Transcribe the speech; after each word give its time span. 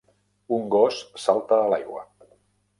Un 0.57 0.63
gos 0.75 0.97
salta 1.27 1.61
a 1.61 1.71
l'aigua. 1.75 2.05